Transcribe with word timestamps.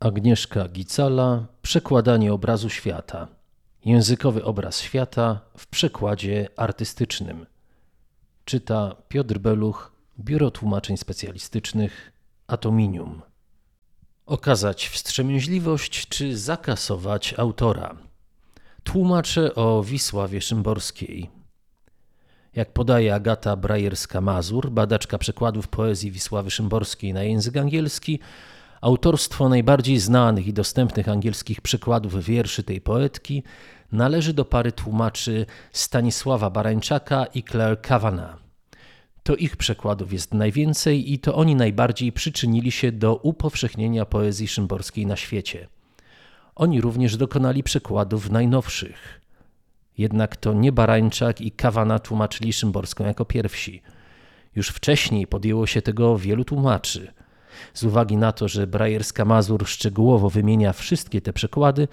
Agnieszka 0.00 0.68
Gicala 0.68 1.46
Przekładanie 1.62 2.32
obrazu 2.32 2.70
świata. 2.70 3.28
Językowy 3.84 4.44
obraz 4.44 4.80
świata 4.80 5.40
w 5.56 5.66
przekładzie 5.66 6.48
artystycznym. 6.56 7.46
Czyta 8.44 8.96
Piotr 9.08 9.38
Beluch, 9.38 9.92
Biuro 10.20 10.50
Tłumaczeń 10.50 10.96
Specjalistycznych, 10.96 12.12
Atominium. 12.46 13.22
Okazać 14.26 14.88
wstrzemięźliwość 14.88 16.08
czy 16.08 16.36
zakasować 16.36 17.34
autora. 17.38 17.96
Tłumaczę 18.84 19.54
o 19.54 19.82
Wisławie 19.82 20.40
Szymborskiej. 20.40 21.30
Jak 22.54 22.72
podaje 22.72 23.14
Agata 23.14 23.56
Brajerska-Mazur, 23.56 24.70
badaczka 24.70 25.18
przekładów 25.18 25.68
poezji 25.68 26.10
Wisławy 26.10 26.50
Szymborskiej 26.50 27.12
na 27.12 27.22
język 27.22 27.56
angielski, 27.56 28.20
Autorstwo 28.80 29.48
najbardziej 29.48 29.98
znanych 29.98 30.46
i 30.46 30.52
dostępnych 30.52 31.08
angielskich 31.08 31.60
przykładów 31.60 32.24
wierszy 32.24 32.62
tej 32.62 32.80
poetki 32.80 33.42
należy 33.92 34.32
do 34.32 34.44
pary 34.44 34.72
tłumaczy 34.72 35.46
Stanisława 35.72 36.50
Barańczaka 36.50 37.26
i 37.26 37.42
Claire 37.42 37.80
Kavanagh. 37.80 38.38
To 39.22 39.36
ich 39.36 39.56
przekładów 39.56 40.12
jest 40.12 40.34
najwięcej 40.34 41.12
i 41.12 41.18
to 41.18 41.34
oni 41.34 41.54
najbardziej 41.54 42.12
przyczynili 42.12 42.70
się 42.70 42.92
do 42.92 43.16
upowszechnienia 43.16 44.04
poezji 44.04 44.48
szymborskiej 44.48 45.06
na 45.06 45.16
świecie. 45.16 45.68
Oni 46.54 46.80
również 46.80 47.16
dokonali 47.16 47.62
przekładów 47.62 48.30
najnowszych. 48.30 49.20
Jednak 49.98 50.36
to 50.36 50.52
nie 50.52 50.72
Barańczak 50.72 51.40
i 51.40 51.50
Kawana 51.50 51.98
tłumaczyli 51.98 52.52
szymborską 52.52 53.06
jako 53.06 53.24
pierwsi. 53.24 53.82
Już 54.54 54.68
wcześniej 54.68 55.26
podjęło 55.26 55.66
się 55.66 55.82
tego 55.82 56.18
wielu 56.18 56.44
tłumaczy– 56.44 57.12
z 57.74 57.84
uwagi 57.84 58.16
na 58.16 58.32
to, 58.32 58.48
że 58.48 58.66
Brajerska 58.66 59.24
Mazur 59.24 59.66
szczegółowo 59.66 60.30
wymienia 60.30 60.72
wszystkie 60.72 61.20
te 61.20 61.32
przekłady, 61.32 61.88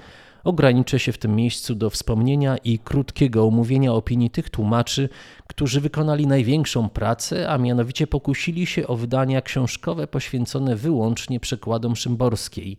ograniczę 0.46 1.00
się 1.00 1.12
w 1.12 1.18
tym 1.18 1.36
miejscu 1.36 1.76
do 1.76 1.90
wspomnienia 1.90 2.58
i 2.58 2.80
krótkiego 2.80 3.48
omówienia 3.48 3.94
opinii 3.94 4.30
tych 4.30 4.50
tłumaczy, 4.50 5.10
którzy 5.48 5.82
wykonali 5.82 6.28
największą 6.28 6.90
pracę, 6.90 7.50
a 7.50 7.58
mianowicie 7.58 8.08
pokusili 8.08 8.66
się 8.66 8.88
o 8.88 8.96
wydania 8.96 9.42
książkowe 9.42 10.08
poświęcone 10.08 10.76
wyłącznie 10.76 11.40
przekładom 11.40 11.96
szymborskiej, 11.96 12.78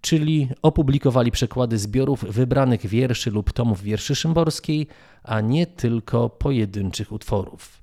czyli 0.00 0.48
opublikowali 0.62 1.30
przekłady 1.30 1.78
zbiorów 1.78 2.24
wybranych 2.24 2.86
wierszy 2.86 3.30
lub 3.30 3.52
tomów 3.52 3.82
wierszy 3.82 4.14
szymborskiej, 4.14 4.86
a 5.22 5.40
nie 5.40 5.66
tylko 5.66 6.30
pojedynczych 6.30 7.12
utworów. 7.12 7.81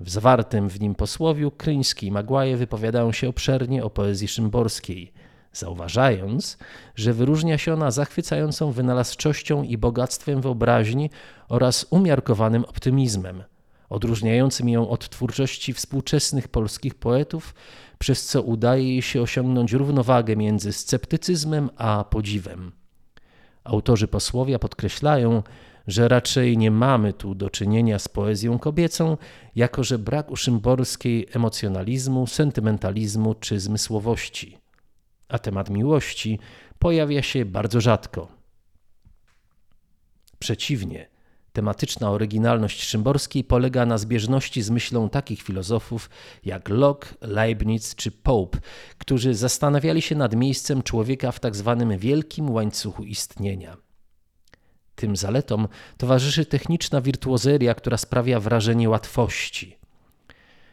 W 0.00 0.10
zawartym 0.10 0.68
w 0.68 0.80
nim 0.80 0.94
posłowiu 0.94 1.50
Kryński 1.50 2.06
i 2.06 2.12
Maguire 2.12 2.56
wypowiadają 2.56 3.12
się 3.12 3.28
obszernie 3.28 3.84
o 3.84 3.90
poezji 3.90 4.28
szymborskiej, 4.28 5.12
zauważając, 5.52 6.58
że 6.94 7.12
wyróżnia 7.12 7.58
się 7.58 7.74
ona 7.74 7.90
zachwycającą 7.90 8.72
wynalazczością 8.72 9.62
i 9.62 9.78
bogactwem 9.78 10.40
wyobraźni 10.40 11.10
oraz 11.48 11.86
umiarkowanym 11.90 12.64
optymizmem, 12.64 13.42
odróżniającym 13.88 14.68
ją 14.68 14.88
od 14.88 15.08
twórczości 15.08 15.72
współczesnych 15.72 16.48
polskich 16.48 16.94
poetów, 16.94 17.54
przez 18.00 18.26
co 18.26 18.42
udaje 18.42 18.88
jej 18.88 19.02
się 19.02 19.22
osiągnąć 19.22 19.72
równowagę 19.72 20.36
między 20.36 20.72
sceptycyzmem 20.72 21.70
a 21.76 22.04
podziwem. 22.04 22.72
Autorzy 23.64 24.08
posłowia 24.08 24.58
podkreślają, 24.58 25.42
że 25.86 26.08
raczej 26.08 26.58
nie 26.58 26.70
mamy 26.70 27.12
tu 27.12 27.34
do 27.34 27.50
czynienia 27.50 27.98
z 27.98 28.08
poezją 28.08 28.58
kobiecą, 28.58 29.16
jako 29.54 29.84
że 29.84 29.98
brak 29.98 30.30
u 30.30 30.36
Szymborskiej 30.36 31.26
emocjonalizmu, 31.32 32.26
sentymentalizmu 32.26 33.34
czy 33.34 33.60
zmysłowości. 33.60 34.58
A 35.28 35.38
temat 35.38 35.70
miłości 35.70 36.38
pojawia 36.78 37.22
się 37.22 37.44
bardzo 37.44 37.80
rzadko. 37.80 38.28
Przeciwnie, 40.38 41.09
Tematyczna 41.60 42.10
oryginalność 42.10 42.82
Szymborskiej 42.82 43.44
polega 43.44 43.86
na 43.86 43.98
zbieżności 43.98 44.62
z 44.62 44.70
myślą 44.70 45.08
takich 45.08 45.42
filozofów 45.42 46.10
jak 46.44 46.68
Locke, 46.68 47.14
Leibniz 47.20 47.94
czy 47.94 48.10
Pope, 48.10 48.58
którzy 48.98 49.34
zastanawiali 49.34 50.02
się 50.02 50.14
nad 50.14 50.36
miejscem 50.36 50.82
człowieka 50.82 51.32
w. 51.32 51.40
Tak 51.40 51.52
wielkim 51.98 52.50
łańcuchu 52.50 53.04
istnienia. 53.04 53.76
Tym 54.94 55.16
zaletom 55.16 55.68
towarzyszy 55.96 56.44
techniczna 56.44 57.00
wirtuozeria, 57.00 57.74
która 57.74 57.96
sprawia 57.96 58.40
wrażenie 58.40 58.88
łatwości. 58.88 59.76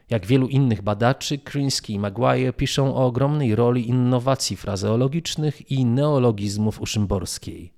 Jak 0.10 0.26
wielu 0.26 0.48
innych 0.48 0.82
badaczy, 0.82 1.38
Krinsky 1.38 1.94
i 1.94 2.00
Maguire 2.00 2.54
piszą 2.54 2.96
o 2.96 3.06
ogromnej 3.06 3.56
roli 3.56 3.90
innowacji 3.90 4.58
frazeologicznych 4.58 5.72
i 5.72 5.86
neologizmów 5.86 6.82
u 6.82 6.86
Szymborskiej. 6.86 7.74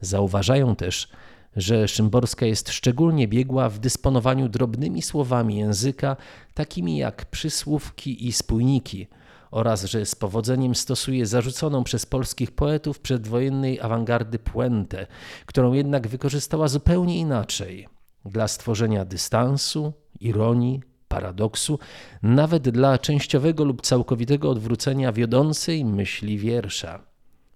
Zauważają 0.00 0.76
też, 0.76 1.08
że 1.56 1.88
Szymborska 1.88 2.46
jest 2.46 2.70
szczególnie 2.70 3.28
biegła 3.28 3.68
w 3.68 3.78
dysponowaniu 3.78 4.48
drobnymi 4.48 5.02
słowami 5.02 5.56
języka, 5.56 6.16
takimi 6.54 6.96
jak 6.96 7.24
przysłówki 7.24 8.26
i 8.26 8.32
spójniki, 8.32 9.06
oraz 9.50 9.84
że 9.84 10.06
z 10.06 10.14
powodzeniem 10.14 10.74
stosuje 10.74 11.26
zarzuconą 11.26 11.84
przez 11.84 12.06
polskich 12.06 12.50
poetów 12.50 13.00
przedwojennej 13.00 13.80
awangardy 13.80 14.38
puentę, 14.38 15.06
którą 15.46 15.72
jednak 15.72 16.08
wykorzystała 16.08 16.68
zupełnie 16.68 17.18
inaczej 17.18 17.88
dla 18.24 18.48
stworzenia 18.48 19.04
dystansu, 19.04 19.92
ironii, 20.20 20.80
paradoksu, 21.08 21.78
nawet 22.22 22.68
dla 22.68 22.98
częściowego 22.98 23.64
lub 23.64 23.82
całkowitego 23.82 24.50
odwrócenia 24.50 25.12
wiodącej 25.12 25.84
myśli 25.84 26.38
wiersza. 26.38 27.11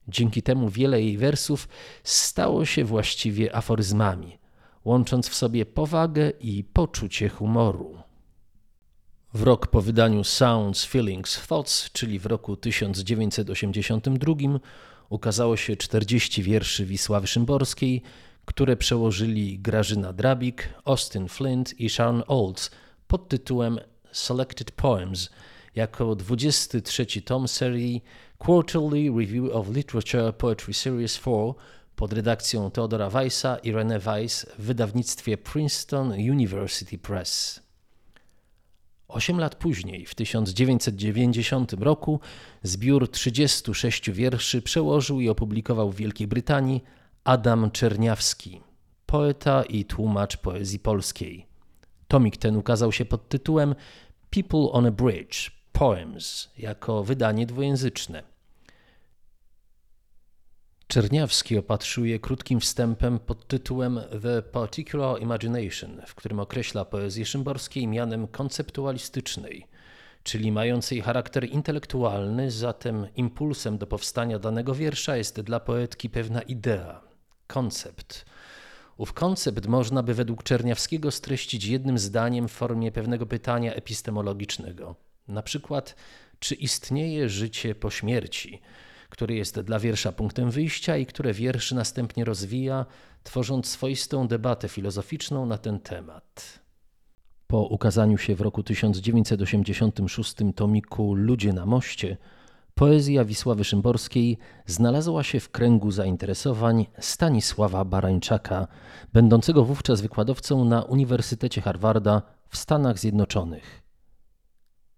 Dzięki 0.09 0.43
temu 0.43 0.69
wiele 0.69 1.03
jej 1.03 1.19
wersów 1.19 1.69
stało 2.05 2.65
się 2.65 2.85
właściwie 2.85 3.57
aforyzmami, 3.57 4.39
łącząc 4.85 5.29
w 5.29 5.35
sobie 5.35 5.67
powagę 5.67 6.31
i 6.41 6.65
poczucie 6.65 7.29
humoru. 7.29 7.99
W 9.35 9.43
rok 9.43 9.67
po 9.67 9.83
wydaniu 9.83 10.25
Sounds, 10.25 10.85
Feelings, 10.85 11.47
Thoughts, 11.47 11.91
czyli 11.93 12.19
w 12.19 12.27
roku 12.27 12.57
1982, 12.57 14.35
ukazało 15.09 15.57
się 15.57 15.77
40 15.77 16.43
wierszy 16.43 16.85
Wisławy 16.85 17.27
Szymborskiej, 17.27 18.03
które 18.45 18.77
przełożyli 18.77 19.59
Grażyna 19.59 20.13
Drabik, 20.13 20.69
Austin 20.85 21.29
Flint 21.29 21.81
i 21.81 21.91
Sharon 21.91 22.23
Olds 22.27 22.71
pod 23.09 23.29
tytułem 23.29 23.79
Selected 24.13 24.73
Poems 24.73 25.31
jako 25.75 26.15
23 26.15 27.07
tom 27.23 27.49
serii 27.49 28.03
Quarterly 28.39 29.11
Review 29.11 29.53
of 29.53 29.69
Literature 29.69 30.33
Poetry 30.33 30.75
Series 30.75 31.19
4 31.19 31.55
pod 31.97 32.13
redakcją 32.13 32.71
Theodora 32.71 33.11
Weissa 33.11 33.57
i 33.57 33.73
René 33.73 34.01
Weiss 34.01 34.47
w 34.59 34.65
wydawnictwie 34.65 35.39
Princeton 35.39 36.13
University 36.13 36.99
Press. 36.99 37.61
Osiem 39.09 39.41
lat 39.41 39.55
później, 39.55 40.07
w 40.07 40.15
1990 40.15 41.73
roku, 41.73 42.21
zbiór 42.63 43.11
36 43.11 44.11
wierszy 44.11 44.63
przełożył 44.63 45.21
i 45.21 45.29
opublikował 45.29 45.91
w 45.91 45.97
Wielkiej 45.97 46.27
Brytanii 46.27 46.85
Adam 47.25 47.71
Czerniawski. 47.71 48.61
poeta 49.07 49.63
i 49.63 49.85
tłumacz 49.85 50.37
poezji 50.37 50.79
polskiej. 50.79 51.47
Tomik 52.09 52.37
ten 52.37 52.57
ukazał 52.57 52.93
się 52.93 53.05
pod 53.05 53.29
tytułem 53.29 53.75
People 54.31 54.73
on 54.73 54.87
a 54.87 54.91
Bridge 54.91 55.56
Poems 55.79 56.49
jako 56.59 57.05
wydanie 57.05 57.47
dwujęzyczne. 57.47 58.23
Czerniawski 60.87 61.59
opatruje 61.59 62.19
krótkim 62.19 62.61
wstępem 62.61 63.19
pod 63.19 63.47
tytułem 63.47 64.01
The 64.23 64.43
Particular 64.43 65.23
Imagination, 65.23 66.03
w 66.07 66.15
którym 66.15 66.41
określa 66.41 66.85
poezję 66.85 67.27
szymborskiej 67.27 67.87
mianem 67.89 68.27
konceptualistycznej, 68.27 69.67
czyli 70.23 70.53
mającej 70.53 71.01
charakter 71.01 71.45
intelektualny, 71.45 72.51
zatem 72.51 73.07
impulsem 73.17 73.79
do 73.79 73.87
powstania 73.87 74.39
danego 74.39 74.75
wiersza 74.75 75.17
jest 75.17 75.41
dla 75.41 75.61
poetki 75.61 76.11
pewna 76.11 76.43
idea, 76.43 77.01
koncept. 77.47 78.25
Ów 78.97 79.13
koncept 79.13 79.67
można 79.67 80.03
by 80.03 80.15
według 80.15 80.43
Czerniawskiego 80.43 81.11
streścić 81.11 81.65
jednym 81.65 81.99
zdaniem 81.99 82.49
w 82.49 82.53
formie 82.53 82.93
pewnego 82.93 83.27
pytania 83.27 83.75
epistemologicznego. 83.75 85.06
Na 85.29 85.43
przykład, 85.43 85.95
czy 86.39 86.55
istnieje 86.55 87.29
życie 87.29 87.75
po 87.75 87.91
śmierci? 87.91 88.63
który 89.11 89.35
jest 89.35 89.61
dla 89.61 89.79
wiersza 89.79 90.13
punktem 90.13 90.51
wyjścia 90.51 90.97
i 90.97 91.07
które 91.07 91.33
wiersz 91.33 91.73
następnie 91.73 92.25
rozwija, 92.25 92.87
tworząc 93.23 93.69
swoistą 93.69 94.29
debatę 94.29 94.69
filozoficzną 94.69 95.47
na 95.47 95.59
ten 95.59 95.81
temat. 95.81 96.61
Po 97.47 97.63
ukazaniu 97.63 98.19
się 98.19 98.35
w 98.35 98.41
roku 98.41 98.63
1986 98.63 100.35
tomiku 100.57 101.15
Ludzie 101.15 101.53
na 101.53 101.67
moście, 101.67 102.17
poezja 102.75 103.25
Wisławy 103.25 103.65
Szymborskiej 103.65 104.39
znalazła 104.67 105.23
się 105.23 105.41
w 105.41 105.51
kręgu 105.51 105.91
zainteresowań 105.91 106.87
Stanisława 106.99 107.85
Barańczaka, 107.85 108.69
będącego 109.13 109.65
wówczas 109.65 110.01
wykładowcą 110.01 110.65
na 110.65 110.83
Uniwersytecie 110.83 111.61
Harvarda 111.61 112.23
w 112.49 112.57
Stanach 112.57 112.99
Zjednoczonych. 112.99 113.86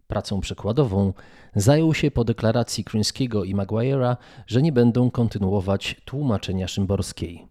Pracą 0.08 0.40
przekładową 0.40 1.12
zajął 1.54 1.94
się 1.94 2.10
po 2.10 2.24
deklaracji 2.24 2.84
Kryńskiego 2.84 3.44
i 3.44 3.54
Maguire'a, 3.54 4.16
że 4.46 4.62
nie 4.62 4.72
będą 4.72 5.10
kontynuować 5.10 5.96
tłumaczenia 6.04 6.68
szymborskiej. 6.68 7.48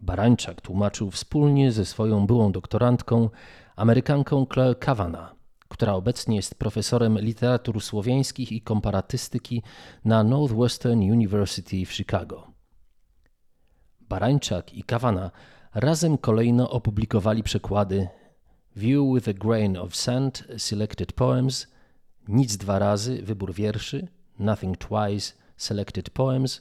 Barańczak 0.00 0.60
tłumaczył 0.60 1.10
wspólnie 1.10 1.72
ze 1.72 1.84
swoją 1.84 2.26
byłą 2.26 2.52
doktorantką, 2.52 3.30
Amerykanką 3.76 4.46
Claire 4.54 4.78
Kavanagh, 4.78 5.34
która 5.68 5.94
obecnie 5.94 6.36
jest 6.36 6.54
profesorem 6.54 7.18
literatur 7.18 7.82
słowiańskich 7.82 8.52
i 8.52 8.60
komparatystyki 8.60 9.62
na 10.04 10.24
Northwestern 10.24 11.00
University 11.00 11.86
w 11.86 11.92
Chicago. 11.92 12.52
Barańczak 14.00 14.74
i 14.74 14.82
Kavanagh 14.82 15.32
razem 15.74 16.18
kolejno 16.18 16.70
opublikowali 16.70 17.42
przekłady 17.42 18.08
View 18.76 19.04
with 19.04 19.26
a 19.26 19.32
Grain 19.32 19.74
of 19.74 19.96
Sand, 19.96 20.44
Selected 20.58 21.14
Poems, 21.14 21.66
Nic 22.28 22.56
dwa 22.56 22.78
razy, 22.78 23.22
wybór 23.22 23.54
wierszy, 23.54 24.08
Nothing 24.38 24.76
Twice, 24.78 25.32
Selected 25.56 26.10
Poems, 26.10 26.60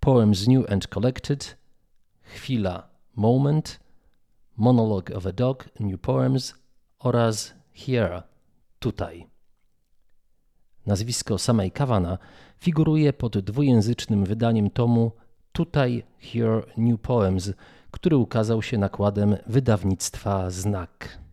Poems 0.00 0.48
New 0.48 0.72
and 0.72 0.86
Collected, 0.86 1.56
Chwila, 2.22 2.82
Moment, 3.16 3.80
Monologue 4.56 5.10
of 5.10 5.26
a 5.26 5.32
Dog, 5.32 5.68
New 5.80 6.00
Poems 6.00 6.54
oraz 6.98 7.54
Here, 7.74 8.22
tutaj. 8.78 9.26
Nazwisko 10.86 11.38
samej 11.38 11.72
Kawana 11.72 12.18
figuruje 12.58 13.12
pod 13.12 13.38
dwujęzycznym 13.38 14.24
wydaniem 14.24 14.70
tomu 14.70 15.12
Tutaj, 15.52 16.02
Here, 16.18 16.62
New 16.76 17.00
Poems, 17.00 17.52
który 17.90 18.16
ukazał 18.16 18.62
się 18.62 18.78
nakładem 18.78 19.36
wydawnictwa 19.46 20.50
Znak. 20.50 21.27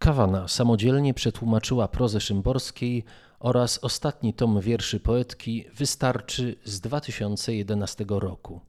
Kawana 0.00 0.48
samodzielnie 0.48 1.14
przetłumaczyła 1.14 1.88
prozę 1.88 2.20
Szymborskiej 2.20 3.04
oraz 3.40 3.78
ostatni 3.78 4.34
tom 4.34 4.60
wierszy 4.60 5.00
poetki 5.00 5.64
Wystarczy 5.74 6.56
z 6.64 6.80
2011 6.80 8.04
roku. 8.08 8.60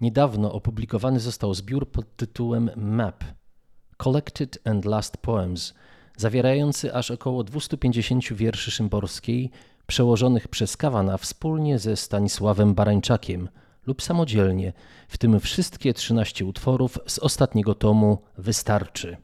Niedawno 0.00 0.52
opublikowany 0.52 1.20
został 1.20 1.54
zbiór 1.54 1.90
pod 1.90 2.16
tytułem 2.16 2.70
Map 2.76 3.24
Collected 3.96 4.58
and 4.64 4.84
Last 4.84 5.16
Poems, 5.16 5.74
zawierający 6.16 6.94
aż 6.94 7.10
około 7.10 7.44
250 7.44 8.32
wierszy 8.32 8.70
Szymborskiej, 8.70 9.50
przełożonych 9.86 10.48
przez 10.48 10.76
Kawana 10.76 11.16
wspólnie 11.16 11.78
ze 11.78 11.96
Stanisławem 11.96 12.74
Barańczakiem 12.74 13.48
lub 13.86 14.02
samodzielnie, 14.02 14.72
w 15.08 15.18
tym 15.18 15.40
wszystkie 15.40 15.94
13 15.94 16.44
utworów 16.44 16.98
z 17.06 17.18
ostatniego 17.18 17.74
tomu 17.74 18.18
Wystarczy. 18.38 19.16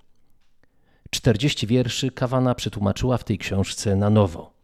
40 1.11 1.67
wierszy 1.67 2.11
Kawana 2.11 2.55
przetłumaczyła 2.55 3.19
w 3.19 3.25
tej 3.25 3.39
książce 3.39 3.97
na 3.97 4.11
nowo. 4.11 4.59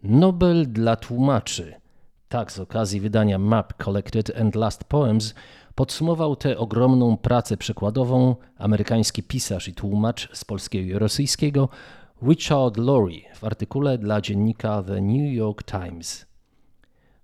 Nobel 0.03 0.71
dla 0.71 0.95
tłumaczy. 0.95 1.73
Tak 2.29 2.51
z 2.51 2.59
okazji 2.59 2.99
wydania 2.99 3.39
Map 3.39 3.83
Collected 3.83 4.37
and 4.37 4.55
Last 4.55 4.83
Poems 4.83 5.33
Podsumował 5.79 6.35
tę 6.35 6.57
ogromną 6.57 7.17
pracę 7.17 7.57
przekładową 7.57 8.35
amerykański 8.57 9.23
pisarz 9.23 9.67
i 9.67 9.73
tłumacz 9.73 10.29
z 10.33 10.45
polskiego 10.45 10.95
i 10.95 10.99
rosyjskiego 10.99 11.69
Richard 12.23 12.77
Laurie 12.77 13.21
w 13.35 13.43
artykule 13.43 13.97
dla 13.97 14.21
dziennika 14.21 14.83
The 14.83 15.01
New 15.01 15.33
York 15.33 15.63
Times. 15.63 16.25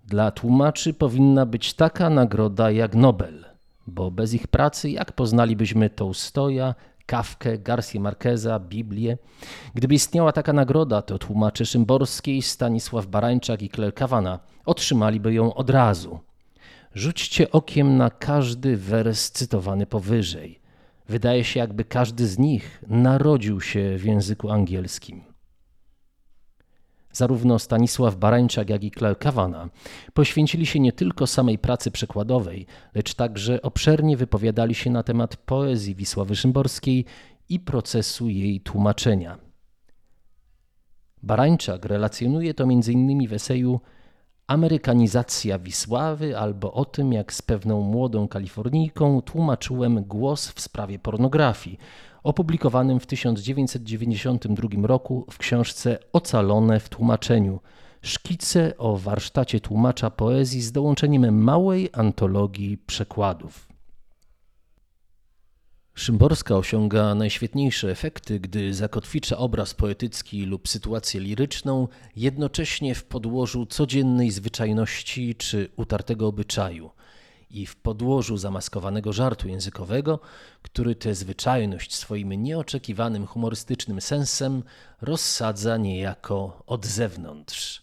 Dla 0.05 0.31
tłumaczy 0.31 0.93
powinna 0.93 1.45
być 1.45 1.73
taka 1.73 2.09
nagroda 2.09 2.71
jak 2.71 2.95
Nobel, 2.95 3.45
bo 3.87 4.11
bez 4.11 4.33
ich 4.33 4.47
pracy 4.47 4.89
jak 4.89 5.11
poznalibyśmy 5.11 5.89
Tolstoja, 5.89 6.75
Kawkę, 7.05 7.57
Garcia 7.57 7.99
Marqueza, 7.99 8.59
Biblię? 8.59 9.17
Gdyby 9.73 9.95
istniała 9.95 10.31
taka 10.31 10.53
nagroda, 10.53 11.01
to 11.01 11.17
tłumacze 11.17 11.65
Szymborskiej, 11.65 12.41
Stanisław 12.41 13.07
Barańczak 13.07 13.61
i 13.61 13.69
Claire 13.69 13.93
Kawana 13.93 14.39
otrzymaliby 14.65 15.33
ją 15.33 15.53
od 15.53 15.69
razu. 15.69 16.19
Rzućcie 16.95 17.51
okiem 17.51 17.97
na 17.97 18.09
każdy 18.09 18.77
wers 18.77 19.31
cytowany 19.31 19.85
powyżej. 19.85 20.59
Wydaje 21.07 21.43
się, 21.43 21.59
jakby 21.59 21.85
każdy 21.85 22.27
z 22.27 22.39
nich 22.39 22.83
narodził 22.87 23.61
się 23.61 23.97
w 23.97 24.05
języku 24.05 24.49
angielskim. 24.49 25.21
Zarówno 27.11 27.59
Stanisław 27.59 28.15
Barańczak, 28.15 28.69
jak 28.69 28.83
i 28.83 28.91
Claire 28.91 29.17
Kawana 29.19 29.69
poświęcili 30.13 30.65
się 30.65 30.79
nie 30.79 30.91
tylko 30.91 31.27
samej 31.27 31.57
pracy 31.57 31.91
przekładowej, 31.91 32.65
lecz 32.93 33.13
także 33.13 33.61
obszernie 33.61 34.17
wypowiadali 34.17 34.75
się 34.75 34.89
na 34.89 35.03
temat 35.03 35.37
poezji 35.37 35.95
Wisławy 35.95 36.35
Szymborskiej 36.35 37.05
i 37.49 37.59
procesu 37.59 38.29
jej 38.29 38.61
tłumaczenia. 38.61 39.37
Barańczak 41.23 41.85
relacjonuje 41.85 42.53
to 42.53 42.63
m.in. 42.63 43.27
w 43.27 43.33
eseju 43.33 43.79
Amerykanizacja 44.47 45.59
Wisławy 45.59 46.37
albo 46.37 46.73
o 46.73 46.85
tym, 46.85 47.13
jak 47.13 47.33
z 47.33 47.41
pewną 47.41 47.81
młodą 47.81 48.27
Kalifornijką 48.27 49.21
tłumaczyłem 49.21 50.03
głos 50.03 50.51
w 50.51 50.61
sprawie 50.61 50.99
pornografii, 50.99 51.79
opublikowanym 52.23 52.99
w 52.99 53.05
1992 53.05 54.87
roku 54.87 55.25
w 55.31 55.37
książce 55.37 55.97
Ocalone 56.13 56.79
w 56.79 56.89
tłumaczeniu. 56.89 57.59
Szkice 58.01 58.77
o 58.77 58.97
warsztacie 58.97 59.59
tłumacza 59.59 60.09
poezji 60.09 60.61
z 60.61 60.71
dołączeniem 60.71 61.43
małej 61.43 61.89
antologii 61.93 62.77
przekładów. 62.77 63.74
Szymborska 65.97 66.55
osiąga 66.57 67.15
najświetniejsze 67.15 67.91
efekty, 67.91 68.39
gdy 68.39 68.73
zakotwicza 68.73 69.37
obraz 69.37 69.73
poetycki 69.73 70.45
lub 70.45 70.67
sytuację 70.67 71.21
liryczną 71.21 71.87
jednocześnie 72.15 72.95
w 72.95 73.03
podłożu 73.03 73.65
codziennej 73.65 74.31
zwyczajności 74.31 75.35
czy 75.35 75.69
utartego 75.75 76.27
obyczaju. 76.27 76.91
i 77.49 77.65
w 77.65 77.75
podłożu 77.75 78.37
zamaskowanego 78.37 79.13
żartu 79.13 79.47
językowego, 79.47 80.19
który 80.61 80.95
tę 80.95 81.15
zwyczajność 81.15 81.95
swoim 81.95 82.33
nieoczekiwanym 82.33 83.27
humorystycznym 83.27 84.01
sensem 84.01 84.63
rozsadza 85.01 85.77
niejako 85.77 86.63
od 86.67 86.85
zewnątrz. 86.85 87.81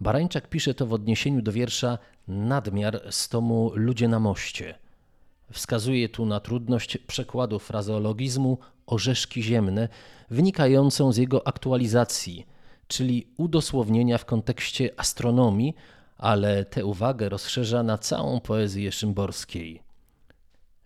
Barańczak 0.00 0.48
pisze 0.48 0.74
to 0.74 0.86
w 0.86 0.92
odniesieniu 0.92 1.42
do 1.42 1.52
wiersza 1.52 1.98
Nadmiar 2.28 3.00
z 3.10 3.28
tomu 3.28 3.72
Ludzie 3.74 4.08
na 4.08 4.20
moście. 4.20 4.78
Wskazuje 5.52 6.08
tu 6.08 6.26
na 6.26 6.40
trudność 6.40 6.98
przekładu 6.98 7.58
frazeologizmu 7.58 8.58
orzeszki 8.86 9.42
ziemne, 9.42 9.88
wynikającą 10.30 11.12
z 11.12 11.16
jego 11.16 11.46
aktualizacji, 11.46 12.46
czyli 12.88 13.26
udosłownienia 13.36 14.18
w 14.18 14.24
kontekście 14.24 14.90
astronomii, 14.96 15.74
ale 16.18 16.64
tę 16.64 16.84
uwagę 16.84 17.28
rozszerza 17.28 17.82
na 17.82 17.98
całą 17.98 18.40
poezję 18.40 18.92
szymborskiej. 18.92 19.82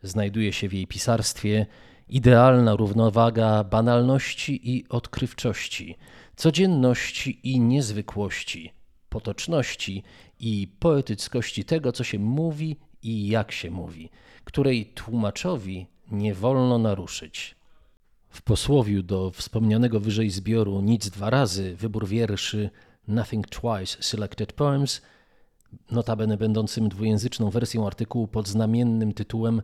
Znajduje 0.02 0.52
się 0.52 0.68
w 0.68 0.72
jej 0.72 0.86
pisarstwie 0.86 1.66
idealna 2.08 2.76
równowaga 2.76 3.64
banalności 3.64 4.70
i 4.76 4.88
odkrywczości, 4.88 5.96
codzienności 6.36 7.40
i 7.42 7.60
niezwykłości, 7.60 8.72
potoczności 9.08 10.02
i 10.40 10.68
poetyckości 10.78 11.64
tego, 11.64 11.92
co 11.92 12.04
się 12.04 12.18
mówi 12.18 12.76
i 13.06 13.28
jak 13.28 13.52
się 13.52 13.70
mówi, 13.70 14.10
której 14.44 14.86
tłumaczowi 14.86 15.86
nie 16.10 16.34
wolno 16.34 16.78
naruszyć. 16.78 17.56
W 18.28 18.42
posłowiu 18.42 19.02
do 19.02 19.30
wspomnianego 19.30 20.00
wyżej 20.00 20.30
zbioru 20.30 20.80
Nic 20.80 21.10
dwa 21.10 21.30
razy, 21.30 21.76
wybór 21.76 22.06
wierszy 22.06 22.70
Nothing 23.08 23.48
Twice 23.48 24.02
Selected 24.02 24.52
Poems, 24.52 25.00
notabene 25.90 26.36
będącym 26.36 26.88
dwujęzyczną 26.88 27.50
wersją 27.50 27.86
artykułu 27.86 28.28
pod 28.28 28.48
znamiennym 28.48 29.12
tytułem 29.12 29.62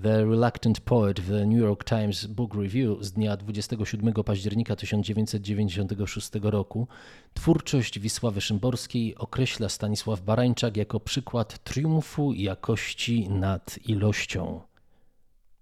The 0.00 0.24
Reluctant 0.24 0.80
Poet 0.80 1.20
w 1.20 1.28
The 1.28 1.46
New 1.46 1.58
York 1.58 1.84
Times 1.84 2.26
Book 2.26 2.54
Review 2.54 3.02
z 3.04 3.12
dnia 3.12 3.36
27 3.36 4.14
października 4.14 4.76
1996 4.76 6.30
roku, 6.42 6.88
twórczość 7.34 7.98
Wisławy 7.98 8.40
Szymborskiej 8.40 9.16
określa 9.16 9.68
Stanisław 9.68 10.20
Barańczak 10.20 10.76
jako 10.76 11.00
przykład 11.00 11.64
triumfu 11.64 12.32
jakości 12.32 13.28
nad 13.28 13.78
ilością. 13.88 14.60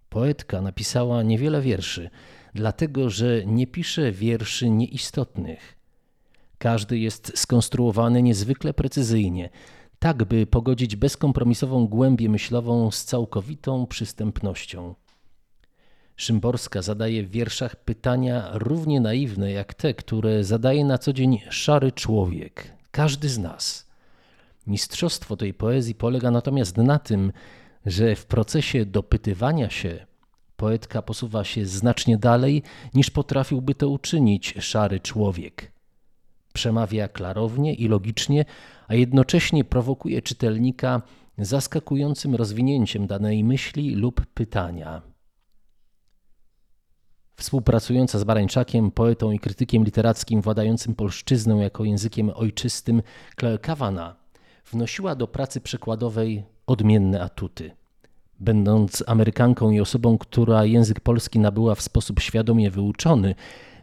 Poetka 0.08 0.62
napisała 0.62 1.22
niewiele 1.22 1.60
wierszy, 1.60 2.10
dlatego 2.54 3.10
że 3.10 3.46
nie 3.46 3.66
pisze 3.66 4.12
wierszy 4.12 4.70
nieistotnych. 4.70 5.76
Każdy 6.58 6.98
jest 6.98 7.32
skonstruowany 7.38 8.22
niezwykle 8.22 8.74
precyzyjnie, 8.74 9.50
tak 10.00 10.24
by 10.24 10.46
pogodzić 10.46 10.96
bezkompromisową 10.96 11.86
głębię 11.86 12.28
myślową 12.28 12.90
z 12.90 13.04
całkowitą 13.04 13.86
przystępnością. 13.86 14.94
Szymborska 16.16 16.82
zadaje 16.82 17.22
w 17.22 17.30
wierszach 17.30 17.76
pytania 17.76 18.50
równie 18.52 19.00
naiwne 19.00 19.52
jak 19.52 19.74
te, 19.74 19.94
które 19.94 20.44
zadaje 20.44 20.84
na 20.84 20.98
co 20.98 21.12
dzień 21.12 21.38
szary 21.50 21.92
człowiek, 21.92 22.72
każdy 22.90 23.28
z 23.28 23.38
nas. 23.38 23.90
Mistrzostwo 24.66 25.36
tej 25.36 25.54
poezji 25.54 25.94
polega 25.94 26.30
natomiast 26.30 26.76
na 26.76 26.98
tym, 26.98 27.32
że 27.86 28.16
w 28.16 28.26
procesie 28.26 28.86
dopytywania 28.86 29.70
się 29.70 30.06
poetka 30.56 31.02
posuwa 31.02 31.44
się 31.44 31.66
znacznie 31.66 32.18
dalej, 32.18 32.62
niż 32.94 33.10
potrafiłby 33.10 33.74
to 33.74 33.88
uczynić 33.88 34.54
szary 34.60 35.00
człowiek. 35.00 35.79
Przemawia 36.52 37.08
klarownie 37.08 37.74
i 37.74 37.88
logicznie, 37.88 38.44
a 38.88 38.94
jednocześnie 38.94 39.64
prowokuje 39.64 40.22
czytelnika 40.22 41.02
zaskakującym 41.38 42.34
rozwinięciem 42.34 43.06
danej 43.06 43.44
myśli 43.44 43.94
lub 43.94 44.26
pytania. 44.26 45.02
Współpracująca 47.36 48.18
z 48.18 48.24
Barańczakiem, 48.24 48.90
poetą 48.90 49.30
i 49.30 49.38
krytykiem 49.38 49.84
literackim 49.84 50.42
władającym 50.42 50.94
polszczyzną 50.94 51.58
jako 51.58 51.84
językiem 51.84 52.30
ojczystym, 52.34 53.02
Claire 53.38 53.60
Kawana 53.60 54.16
wnosiła 54.72 55.14
do 55.14 55.28
pracy 55.28 55.60
przekładowej 55.60 56.44
odmienne 56.66 57.22
atuty. 57.22 57.70
Będąc 58.40 59.04
Amerykanką 59.06 59.70
i 59.70 59.80
osobą, 59.80 60.18
która 60.18 60.64
język 60.64 61.00
polski 61.00 61.38
nabyła 61.38 61.74
w 61.74 61.82
sposób 61.82 62.20
świadomie 62.20 62.70
wyuczony, 62.70 63.34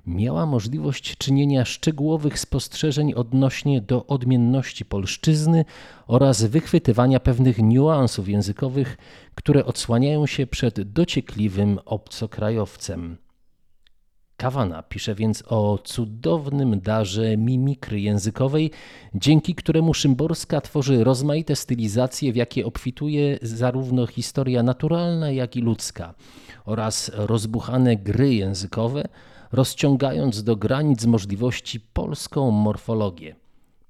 miała 0.07 0.45
możliwość 0.45 1.17
czynienia 1.17 1.65
szczegółowych 1.65 2.39
spostrzeżeń 2.39 3.13
odnośnie 3.13 3.81
do 3.81 4.05
odmienności 4.05 4.85
polszczyzny 4.85 5.65
oraz 6.07 6.43
wychwytywania 6.43 7.19
pewnych 7.19 7.57
niuansów 7.57 8.29
językowych, 8.29 8.97
które 9.35 9.65
odsłaniają 9.65 10.25
się 10.25 10.47
przed 10.47 10.81
dociekliwym 10.81 11.79
obcokrajowcem. 11.85 13.17
Kawana 14.37 14.83
pisze 14.83 15.15
więc 15.15 15.43
o 15.47 15.79
cudownym 15.83 16.79
darze 16.79 17.37
mimikry 17.37 17.99
językowej, 17.99 18.71
dzięki 19.15 19.55
któremu 19.55 19.93
Szymborska 19.93 20.61
tworzy 20.61 21.03
rozmaite 21.03 21.55
stylizacje, 21.55 22.33
w 22.33 22.35
jakie 22.35 22.65
obfituje 22.65 23.39
zarówno 23.41 24.07
historia 24.07 24.63
naturalna, 24.63 25.31
jak 25.31 25.55
i 25.55 25.61
ludzka, 25.61 26.13
oraz 26.65 27.11
rozbuchane 27.13 27.95
gry 27.95 28.33
językowe, 28.33 29.07
rozciągając 29.51 30.43
do 30.43 30.55
granic 30.55 31.05
możliwości 31.05 31.79
polską 31.79 32.51
morfologię, 32.51 33.35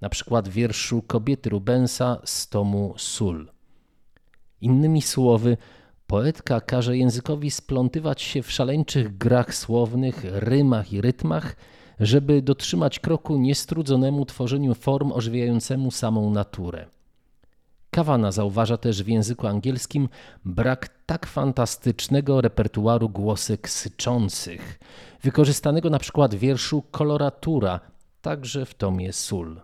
na 0.01 0.09
przykład 0.09 0.47
wierszu 0.47 1.01
Kobiety 1.07 1.49
Rubensa 1.49 2.21
z 2.25 2.49
tomu 2.49 2.93
Sól. 2.97 3.51
Innymi 4.61 5.01
słowy, 5.01 5.57
poetka 6.07 6.61
każe 6.61 6.97
językowi 6.97 7.51
splątywać 7.51 8.21
się 8.21 8.43
w 8.43 8.51
szaleńczych 8.51 9.17
grach 9.17 9.55
słownych, 9.55 10.25
rymach 10.31 10.93
i 10.93 11.01
rytmach, 11.01 11.55
żeby 11.99 12.41
dotrzymać 12.41 12.99
kroku 12.99 13.37
niestrudzonemu 13.37 14.25
tworzeniu 14.25 14.73
form 14.73 15.11
ożywiającemu 15.11 15.91
samą 15.91 16.29
naturę. 16.29 16.85
Kawana 17.97 18.31
zauważa 18.31 18.77
też 18.77 19.03
w 19.03 19.07
języku 19.07 19.47
angielskim 19.47 20.09
brak 20.45 20.89
tak 21.05 21.25
fantastycznego 21.25 22.41
repertuaru 22.41 23.09
głosek 23.09 23.69
syczących, 23.69 24.79
wykorzystanego 25.23 25.89
na 25.89 25.99
przykład 25.99 26.35
w 26.35 26.39
wierszu 26.39 26.83
Koloratura, 26.91 27.79
także 28.21 28.65
w 28.65 28.73
tomie 28.73 29.13
Sól. 29.13 29.61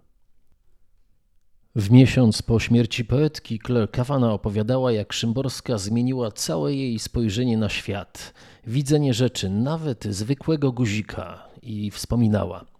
W 1.76 1.92
miesiąc 1.92 2.42
po 2.42 2.60
śmierci 2.60 3.06
poetki 3.06 3.60
Claire 3.66 3.92
Kawana 3.92 4.34
opowiadała, 4.34 4.92
jak 4.92 5.14
Szymborska 5.14 5.78
zmieniła 5.78 6.32
całe 6.32 6.74
jej 6.74 7.00
spojrzenie 7.00 7.58
na 7.58 7.70
świat, 7.70 8.34
widzenie 8.68 9.14
rzeczy, 9.14 9.50
nawet 9.50 10.04
zwykłego 10.04 10.72
guzika 10.72 11.48
i 11.62 11.92
wspominała– 11.92 12.66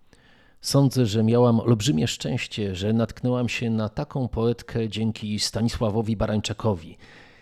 Sądzę, 0.64 1.06
że 1.06 1.24
miałam 1.24 1.60
olbrzymie 1.60 2.08
szczęście, 2.08 2.76
że 2.76 2.94
natknęłam 2.94 3.50
się 3.50 3.70
na 3.70 3.90
taką 3.90 4.28
poetkę 4.28 4.90
dzięki 4.90 5.40
Stanisławowi 5.40 6.18
Barańczakowi. 6.18 6.98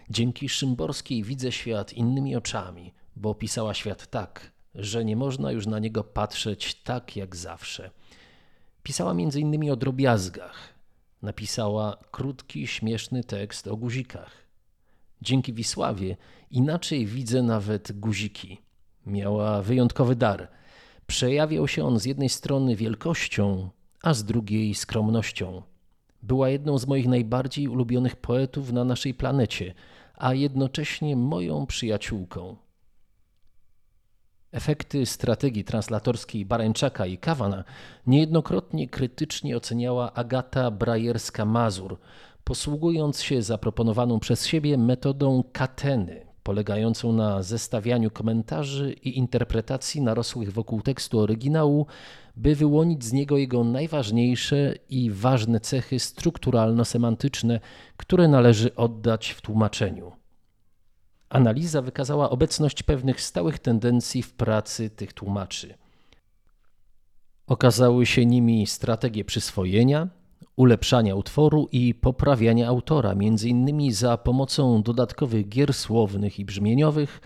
Dzięki 0.10 0.50
Szymborskiej 0.50 1.24
widzę 1.24 1.52
świat 1.52 1.94
innymi 1.94 2.36
oczami, 2.36 2.94
bo 3.16 3.36
pisała 3.36 3.74
świat 3.74 4.08
tak, 4.08 4.52
że 4.76 5.06
nie 5.06 5.16
można 5.16 5.52
już 5.52 5.68
na 5.68 5.80
niego 5.80 6.04
patrzeć 6.04 6.76
tak 6.76 7.16
jak 7.16 7.36
zawsze. 7.36 7.92
Pisała 8.84 9.14
między 9.14 9.40
innymi 9.40 9.72
o 9.72 9.76
drobiazgach. 9.76 10.74
Napisała 11.22 11.98
krótki, 12.12 12.68
śmieszny 12.68 13.24
tekst 13.24 13.68
o 13.68 13.78
guzikach. 13.78 14.32
Dzięki 15.22 15.54
Wisławie 15.54 16.18
inaczej 16.52 17.06
widzę 17.06 17.44
nawet 17.44 18.00
guziki. 18.00 18.62
Miała 19.06 19.62
wyjątkowy 19.62 20.16
dar– 20.16 20.48
Przejawiał 21.12 21.68
się 21.68 21.86
on 21.86 22.00
z 22.00 22.06
jednej 22.06 22.30
strony 22.30 22.76
wielkością, 22.76 23.70
a 24.04 24.14
z 24.14 24.24
drugiej 24.24 24.76
skromnością. 24.76 25.62
Była 26.24 26.50
jedną 26.50 26.78
z 26.78 26.88
moich 26.88 27.08
najbardziej 27.08 27.68
ulubionych 27.68 28.16
poetów 28.16 28.72
na 28.72 28.84
naszej 28.84 29.14
planecie, 29.14 29.74
a 30.16 30.34
jednocześnie 30.34 31.16
moją 31.16 31.66
przyjaciółką. 31.66 32.56
Efekty 34.52 35.06
strategii 35.06 35.64
translatorskiej 35.64 36.46
Barańczaka 36.46 37.06
i 37.06 37.18
Kawana 37.18 37.64
niejednokrotnie 38.08 38.90
krytycznie 38.90 39.58
oceniała 39.58 40.14
Agata 40.14 40.72
Brajerska-Mazur, 40.72 41.98
posługując 42.44 43.22
się 43.22 43.42
zaproponowaną 43.42 44.20
przez 44.20 44.46
siebie 44.46 44.78
metodą 44.78 45.44
kateny, 45.54 46.31
polegającą 46.44 47.14
na 47.14 47.44
zestawianiu 47.44 48.12
komentarzy 48.12 48.94
i 48.94 49.18
interpretacji 49.18 50.02
narosłych 50.02 50.54
wokół 50.54 50.82
tekstu 50.82 51.20
oryginału, 51.20 51.86
by 52.36 52.56
wyłonić 52.56 53.04
z 53.04 53.14
niego 53.14 53.38
jego 53.38 53.64
najważniejsze 53.64 54.76
i 54.90 55.12
ważne 55.12 55.60
cechy 55.60 56.00
strukturalno-semantyczne, 56.00 57.60
które 57.98 58.28
należy 58.28 58.76
oddać 58.76 59.30
w 59.30 59.42
tłumaczeniu. 59.42 60.12
Analiza 61.30 61.82
wykazała 61.82 62.30
obecność 62.30 62.84
pewnych 62.84 63.22
stałych 63.22 63.60
tendencji 63.60 64.24
w 64.24 64.34
pracy 64.34 64.90
tych 64.90 65.14
tłumaczy. 65.14 65.74
Okazały 67.48 68.06
się 68.06 68.26
nimi 68.26 68.68
strategie 68.68 69.26
przyswojenia, 69.26 70.08
ulepszania 70.62 71.16
utworu 71.16 71.68
i 71.72 71.96
poprawiania 71.96 72.68
autora, 72.68 73.12
m.in. 73.12 73.94
za 73.94 74.18
pomocą 74.18 74.84
dodatkowych 74.84 75.50
gier 75.50 75.74
słownych 75.74 76.40
i 76.40 76.46
brzmieniowych, 76.46 77.22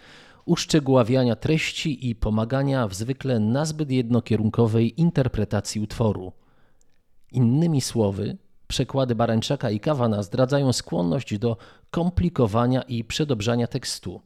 uszczegóławiania 0.45 1.35
treści 1.35 2.09
i 2.09 2.15
pomagania 2.15 2.87
w 2.87 2.93
zwykle 2.93 3.39
nazbyt 3.39 3.91
jednokierunkowej 3.91 5.01
interpretacji 5.01 5.81
utworu. 5.81 6.31
Innymi 7.31 7.81
słowy, 7.81 8.37
przekłady 8.67 9.15
Barańczaka 9.15 9.69
i 9.69 9.79
Kawana 9.79 10.23
zdradzają 10.23 10.73
skłonność 10.73 11.37
do 11.37 11.57
komplikowania 11.91 12.81
i 12.81 13.03
przedobrzania 13.03 13.67
tekstu. 13.67 14.21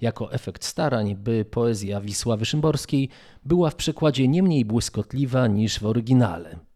Jako 0.00 0.32
efekt 0.32 0.64
starań, 0.64 1.16
by 1.16 1.44
poezja 1.44 2.00
Wisławy 2.00 2.44
Szymborskiej 2.44 3.08
była 3.44 3.70
w 3.70 3.76
przekładzie 3.76 4.28
nie 4.28 4.42
mniej 4.42 4.64
błyskotliwa 4.64 5.46
niż 5.46 5.80
w 5.80 5.86
oryginale. 5.86 6.68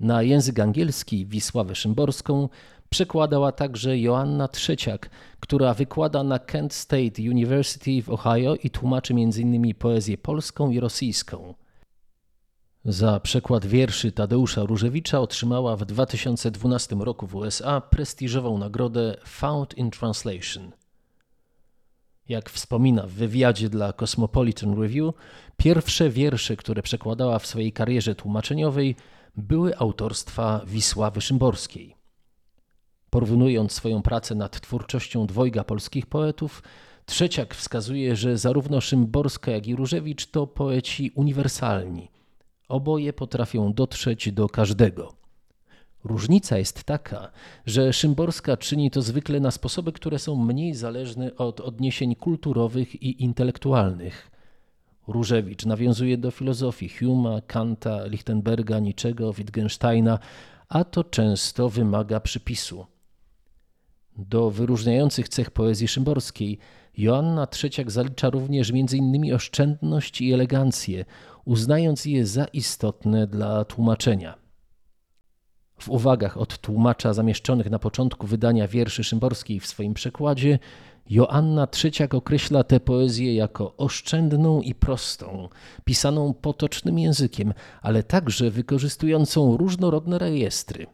Na 0.00 0.22
język 0.22 0.60
angielski 0.60 1.26
Wisławę 1.26 1.74
Szymborską 1.74 2.48
przekładała 2.90 3.52
także 3.52 3.98
Joanna 3.98 4.48
Trzeciak, 4.48 5.10
która 5.40 5.74
wykłada 5.74 6.22
na 6.22 6.38
Kent 6.38 6.74
State 6.74 7.22
University 7.22 8.02
w 8.02 8.10
Ohio 8.10 8.54
i 8.54 8.70
tłumaczy 8.70 9.14
m.in. 9.14 9.74
poezję 9.74 10.18
polską 10.18 10.70
i 10.70 10.80
rosyjską. 10.80 11.54
Za 12.84 13.20
przekład 13.20 13.66
wierszy 13.66 14.12
Tadeusza 14.12 14.62
Różewicza 14.62 15.20
otrzymała 15.20 15.76
w 15.76 15.84
2012 15.84 16.96
roku 16.96 17.26
w 17.26 17.34
USA 17.34 17.80
prestiżową 17.80 18.58
nagrodę 18.58 19.16
Found 19.24 19.78
in 19.78 19.90
Translation. 19.90 20.72
Jak 22.28 22.50
wspomina 22.50 23.06
w 23.06 23.10
wywiadzie 23.10 23.68
dla 23.68 23.92
Cosmopolitan 23.92 24.80
Review, 24.82 25.14
pierwsze 25.56 26.10
wiersze, 26.10 26.56
które 26.56 26.82
przekładała 26.82 27.38
w 27.38 27.46
swojej 27.46 27.72
karierze 27.72 28.14
tłumaczeniowej, 28.14 28.96
były 29.36 29.78
autorstwa 29.78 30.60
Wisławy 30.66 31.20
Szymborskiej. 31.20 31.96
Porównując 33.10 33.72
swoją 33.72 34.02
pracę 34.02 34.34
nad 34.34 34.60
twórczością 34.60 35.26
dwojga 35.26 35.64
polskich 35.64 36.06
poetów, 36.06 36.62
Trzeciak 37.10 37.54
wskazuje, 37.54 38.16
że 38.16 38.38
zarówno 38.38 38.80
Szymborska, 38.80 39.50
jak 39.50 39.66
i 39.66 39.76
Różewicz 39.76 40.26
to 40.26 40.46
poeci 40.46 41.10
uniwersalni. 41.14 42.10
Oboje 42.68 43.12
potrafią 43.12 43.72
dotrzeć 43.72 44.32
do 44.32 44.48
każdego. 44.48 45.12
Różnica 46.04 46.58
jest 46.58 46.84
taka, 46.84 47.30
że 47.66 47.92
Szymborska 47.92 48.56
czyni 48.56 48.90
to 48.90 49.02
zwykle 49.02 49.40
na 49.40 49.50
sposoby, 49.50 49.92
które 49.92 50.18
są 50.18 50.36
mniej 50.36 50.74
zależne 50.74 51.36
od 51.36 51.60
odniesień 51.60 52.14
kulturowych 52.14 53.02
i 53.02 53.22
intelektualnych. 53.22 54.30
Różewicz 55.08 55.66
nawiązuje 55.66 56.18
do 56.18 56.30
filozofii 56.30 56.88
Huma, 56.88 57.40
Kanta, 57.40 58.06
Lichtenberga, 58.06 58.78
Niczego, 58.78 59.32
Wittgensteina, 59.32 60.18
a 60.68 60.84
to 60.84 61.04
często 61.04 61.68
wymaga 61.68 62.20
przypisu. 62.20 62.86
Do 64.16 64.50
wyróżniających 64.50 65.28
cech 65.28 65.50
poezji 65.50 65.88
szymborskiej 65.88 66.58
Joanna 66.98 67.46
Trzeciak 67.46 67.90
zalicza 67.90 68.30
również 68.30 68.70
m.in. 68.70 69.34
oszczędność 69.34 70.20
i 70.20 70.32
elegancję, 70.32 71.04
uznając 71.44 72.04
je 72.04 72.26
za 72.26 72.44
istotne 72.44 73.26
dla 73.26 73.64
tłumaczenia. 73.64 74.34
W 75.78 75.88
uwagach 75.88 76.36
od 76.36 76.58
tłumacza 76.58 77.14
zamieszczonych 77.14 77.70
na 77.70 77.78
początku 77.78 78.26
wydania 78.26 78.68
wierszy 78.68 79.04
szymborskiej 79.04 79.60
w 79.60 79.66
swoim 79.66 79.94
przekładzie 79.94 80.58
Joanna 81.10 81.66
Trzeciak 81.66 82.14
określa 82.14 82.64
tę 82.64 82.80
poezję 82.80 83.34
jako 83.34 83.76
oszczędną 83.76 84.60
i 84.60 84.74
prostą, 84.74 85.48
pisaną 85.84 86.34
potocznym 86.34 86.98
językiem, 86.98 87.54
ale 87.82 88.02
także 88.02 88.50
wykorzystującą 88.50 89.56
różnorodne 89.56 90.18
rejestry. 90.18 90.86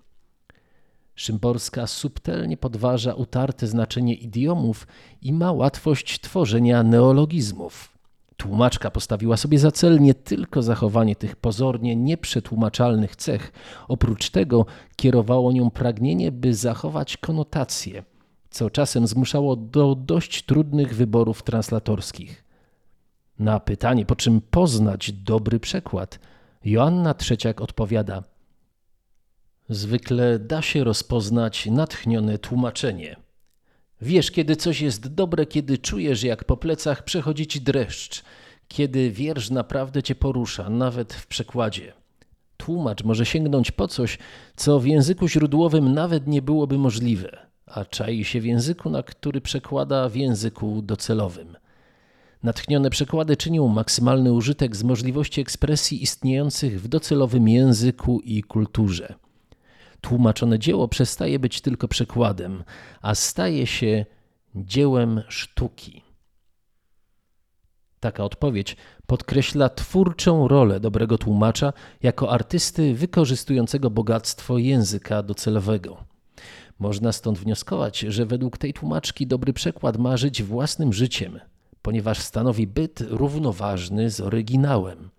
Szymborska 1.14 1.86
subtelnie 1.86 2.56
podważa 2.56 3.14
utarte 3.14 3.66
znaczenie 3.66 4.14
idiomów 4.14 4.86
i 5.22 5.32
ma 5.32 5.52
łatwość 5.52 6.20
tworzenia 6.20 6.82
neologizmów. 6.82 7.98
Tłumaczka 8.36 8.90
postawiła 8.90 9.36
sobie 9.36 9.58
za 9.58 9.70
cel 9.70 10.00
nie 10.00 10.14
tylko 10.14 10.62
zachowanie 10.62 11.16
tych 11.16 11.36
pozornie 11.36 11.96
nieprzetłumaczalnych 11.96 13.16
cech, 13.16 13.52
oprócz 13.88 14.30
tego 14.30 14.66
kierowało 14.96 15.52
nią 15.52 15.70
pragnienie, 15.70 16.32
by 16.32 16.54
zachować 16.54 17.16
konotacje– 17.16 18.02
co 18.50 18.70
czasem 18.70 19.06
zmuszało 19.06 19.56
do 19.56 19.94
dość 19.94 20.42
trudnych 20.42 20.94
wyborów 20.94 21.42
translatorskich. 21.42 22.44
Na 23.38 23.60
pytanie, 23.60 24.06
po 24.06 24.16
czym 24.16 24.40
poznać 24.40 25.12
dobry 25.12 25.60
przekład, 25.60 26.18
Joanna 26.64 27.14
Trzeciak 27.14 27.60
odpowiada: 27.60 28.24
Zwykle 29.68 30.38
da 30.38 30.62
się 30.62 30.84
rozpoznać 30.84 31.66
natchnione 31.66 32.38
tłumaczenie. 32.38 33.16
Wiesz, 34.00 34.30
kiedy 34.30 34.56
coś 34.56 34.80
jest 34.80 35.08
dobre, 35.14 35.46
kiedy 35.46 35.78
czujesz, 35.78 36.22
jak 36.22 36.44
po 36.44 36.56
plecach 36.56 37.04
przechodzi 37.04 37.46
ci 37.46 37.60
dreszcz, 37.60 38.22
kiedy 38.68 39.10
wiersz 39.10 39.50
naprawdę 39.50 40.02
cię 40.02 40.14
porusza, 40.14 40.70
nawet 40.70 41.14
w 41.14 41.26
przekładzie. 41.26 41.92
Tłumacz 42.56 43.04
może 43.04 43.26
sięgnąć 43.26 43.70
po 43.70 43.88
coś, 43.88 44.18
co 44.56 44.80
w 44.80 44.86
języku 44.86 45.28
źródłowym 45.28 45.94
nawet 45.94 46.26
nie 46.26 46.42
byłoby 46.42 46.78
możliwe 46.78 47.45
a 47.66 47.84
czai 47.84 48.24
się 48.24 48.40
w 48.40 48.44
języku, 48.44 48.90
na 48.90 49.02
który 49.02 49.40
przekłada 49.40 50.08
w 50.08 50.14
języku 50.16 50.82
docelowym. 50.82 51.56
Natchnione 52.42 52.90
przekłady 52.90 53.36
czynią 53.36 53.68
maksymalny 53.68 54.32
użytek 54.32 54.76
z 54.76 54.82
możliwości 54.82 55.40
ekspresji 55.40 56.02
istniejących 56.02 56.80
w 56.80 56.88
docelowym 56.88 57.48
języku 57.48 58.20
i 58.20 58.42
kulturze. 58.42 59.14
Tłumaczone 60.00 60.58
dzieło 60.58 60.88
przestaje 60.88 61.38
być 61.38 61.60
tylko 61.60 61.88
przekładem, 61.88 62.64
a 63.02 63.14
staje 63.14 63.66
się 63.66 64.06
dziełem 64.54 65.22
sztuki. 65.28 66.02
Taka 68.00 68.24
odpowiedź 68.24 68.76
podkreśla 69.06 69.68
twórczą 69.68 70.48
rolę 70.48 70.80
dobrego 70.80 71.18
tłumacza 71.18 71.72
jako 72.02 72.30
artysty 72.30 72.94
wykorzystującego 72.94 73.90
bogactwo 73.90 74.58
języka 74.58 75.22
docelowego. 75.22 76.15
Można 76.78 77.12
stąd 77.12 77.38
wnioskować, 77.38 77.98
że 77.98 78.26
według 78.26 78.58
tej 78.58 78.72
tłumaczki 78.72 79.26
dobry 79.26 79.52
przekład 79.52 79.96
ma 79.96 80.16
żyć 80.16 80.42
własnym 80.42 80.92
życiem, 80.92 81.40
ponieważ 81.82 82.18
stanowi 82.18 82.66
byt 82.66 83.00
równoważny 83.00 84.10
z 84.10 84.20
oryginałem. 84.20 85.10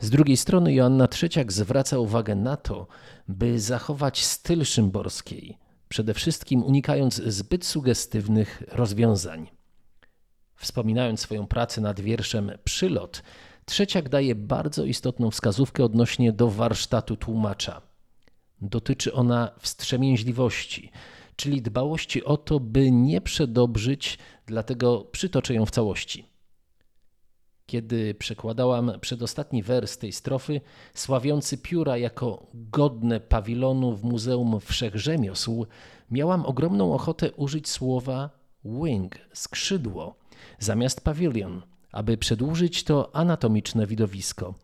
Z 0.00 0.10
drugiej 0.10 0.36
strony 0.36 0.74
Joanna 0.74 1.08
Trzeciak 1.08 1.52
zwraca 1.52 1.98
uwagę 1.98 2.34
na 2.34 2.56
to, 2.56 2.86
by 3.28 3.60
zachować 3.60 4.24
styl 4.24 4.64
szymborskiej, 4.64 5.58
przede 5.88 6.14
wszystkim 6.14 6.62
unikając 6.62 7.14
zbyt 7.14 7.64
sugestywnych 7.64 8.62
rozwiązań. 8.72 9.50
Wspominając 10.56 11.20
swoją 11.20 11.46
pracę 11.46 11.80
nad 11.80 12.00
wierszem 12.00 12.52
Przylot, 12.64 13.22
Trzeciak 13.64 14.08
daje 14.08 14.34
bardzo 14.34 14.84
istotną 14.84 15.30
wskazówkę 15.30 15.84
odnośnie 15.84 16.32
do 16.32 16.50
warsztatu 16.50 17.16
tłumacza– 17.16 17.80
Dotyczy 18.68 19.12
ona 19.12 19.50
wstrzemięźliwości, 19.58 20.90
czyli 21.36 21.62
dbałości 21.62 22.24
o 22.24 22.36
to, 22.36 22.60
by 22.60 22.90
nie 22.90 23.20
przedobrzyć, 23.20 24.18
dlatego 24.46 25.00
przytoczę 25.12 25.54
ją 25.54 25.66
w 25.66 25.70
całości. 25.70 26.34
Kiedy 27.66 28.14
przekładałam 28.14 28.92
przedostatni 29.00 29.62
wers 29.62 29.98
tej 29.98 30.12
strofy, 30.12 30.60
sławiący 30.94 31.58
pióra 31.58 31.96
jako 31.96 32.46
godne 32.54 33.20
pawilonu 33.20 33.96
w 33.96 34.04
Muzeum 34.04 34.60
Wszechrzemiosł, 34.60 35.66
miałam 36.10 36.46
ogromną 36.46 36.94
ochotę 36.94 37.32
użyć 37.32 37.68
słowa 37.68 38.30
wing, 38.64 39.14
skrzydło, 39.32 40.16
zamiast 40.58 41.00
pawilion, 41.00 41.62
aby 41.92 42.16
przedłużyć 42.16 42.84
to 42.84 43.16
anatomiczne 43.16 43.86
widowisko. 43.86 44.54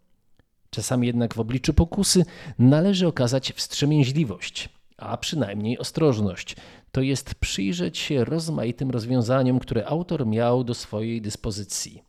Czasami 0.71 1.07
jednak 1.07 1.35
w 1.35 1.41
obliczu 1.41 1.75
pokusy 1.75 2.25
należy 2.59 3.07
okazać 3.07 3.53
wstrzemięźliwość, 3.53 4.69
a 4.97 5.17
przynajmniej 5.17 5.79
ostrożność, 5.79 6.57
to 6.93 7.01
jest 7.01 7.35
przyjrzeć 7.35 7.99
się 7.99 8.25
rozmaitym 8.25 8.91
rozwiązaniom, 8.91 9.59
które 9.59 9.87
autor 9.87 10.27
miał 10.27 10.65
do 10.65 10.75
swojej 10.75 11.23
dyspozycji. 11.23 12.03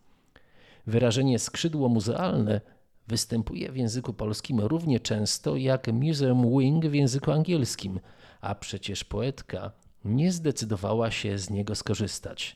Wyrażenie 0.87 1.39
skrzydło 1.39 1.89
muzealne 1.89 2.61
występuje 3.07 3.71
w 3.71 3.77
języku 3.77 4.13
polskim 4.13 4.59
równie 4.59 4.99
często 4.99 5.55
jak 5.55 5.87
museum 5.87 6.59
wing 6.59 6.85
w 6.85 6.93
języku 6.93 7.31
angielskim, 7.31 7.99
a 8.41 8.55
przecież 8.55 9.03
poetka 9.03 9.71
nie 10.05 10.31
zdecydowała 10.31 11.11
się 11.11 11.37
z 11.37 11.49
niego 11.49 11.75
skorzystać. 11.75 12.55